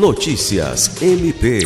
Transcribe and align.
Notícias 0.00 1.02
MP. 1.02 1.60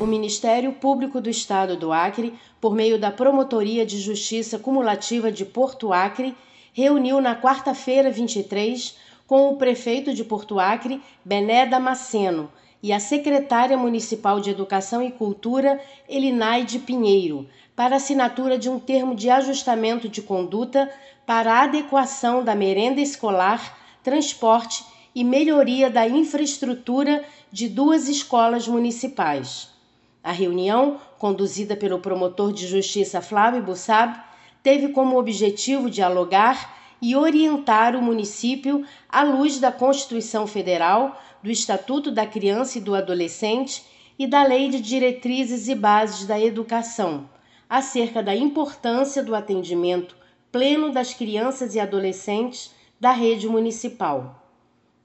O 0.00 0.06
Ministério 0.06 0.72
Público 0.72 1.20
do 1.20 1.30
Estado 1.30 1.76
do 1.76 1.92
Acre, 1.92 2.34
por 2.60 2.74
meio 2.74 2.98
da 2.98 3.12
Promotoria 3.12 3.86
de 3.86 4.00
Justiça 4.00 4.58
Cumulativa 4.58 5.30
de 5.30 5.44
Porto 5.44 5.92
Acre, 5.92 6.34
reuniu 6.72 7.20
na 7.20 7.40
quarta-feira 7.40 8.10
23 8.10 8.96
com 9.24 9.50
o 9.50 9.56
prefeito 9.56 10.12
de 10.12 10.24
Porto 10.24 10.58
Acre, 10.58 11.00
Bené 11.24 11.64
Damasceno, 11.64 12.50
e 12.82 12.92
a 12.92 12.98
secretária 12.98 13.78
municipal 13.78 14.40
de 14.40 14.50
Educação 14.50 15.00
e 15.00 15.12
Cultura, 15.12 15.80
Elinaide 16.08 16.80
Pinheiro, 16.80 17.46
para 17.76 17.94
assinatura 17.94 18.58
de 18.58 18.68
um 18.68 18.80
termo 18.80 19.14
de 19.14 19.30
ajustamento 19.30 20.08
de 20.08 20.20
conduta 20.20 20.90
para 21.24 21.62
adequação 21.62 22.42
da 22.42 22.56
merenda 22.56 23.00
escolar, 23.00 23.78
transporte 24.02 24.84
e 25.16 25.24
melhoria 25.24 25.88
da 25.88 26.06
infraestrutura 26.06 27.24
de 27.50 27.70
duas 27.70 28.06
escolas 28.06 28.68
municipais. 28.68 29.70
A 30.22 30.30
reunião, 30.30 31.00
conduzida 31.18 31.74
pelo 31.74 32.00
promotor 32.00 32.52
de 32.52 32.66
justiça 32.66 33.22
Flávio 33.22 33.62
Bussab, 33.62 34.14
teve 34.62 34.88
como 34.88 35.18
objetivo 35.18 35.88
dialogar 35.88 36.76
e 37.00 37.16
orientar 37.16 37.96
o 37.96 38.02
município 38.02 38.84
à 39.08 39.22
luz 39.22 39.58
da 39.58 39.72
Constituição 39.72 40.46
Federal, 40.46 41.18
do 41.42 41.50
Estatuto 41.50 42.10
da 42.10 42.26
Criança 42.26 42.76
e 42.76 42.82
do 42.82 42.94
Adolescente 42.94 43.84
e 44.18 44.26
da 44.26 44.42
Lei 44.42 44.68
de 44.68 44.82
Diretrizes 44.82 45.66
e 45.66 45.74
Bases 45.74 46.26
da 46.26 46.38
Educação, 46.38 47.26
acerca 47.70 48.22
da 48.22 48.36
importância 48.36 49.22
do 49.22 49.34
atendimento 49.34 50.14
pleno 50.52 50.92
das 50.92 51.14
crianças 51.14 51.74
e 51.74 51.80
adolescentes 51.80 52.74
da 53.00 53.12
rede 53.12 53.48
municipal. 53.48 54.45